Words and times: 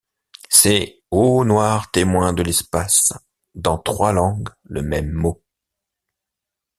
C’est, 0.49 0.99
ô 1.11 1.45
noirs 1.45 1.91
témoins 1.91 2.33
de 2.33 2.41
l’espace, 2.41 3.13
Dans 3.53 3.77
trois 3.77 4.13
langues 4.13 4.49
le 4.63 4.81
même 4.81 5.11
mot! 5.11 5.43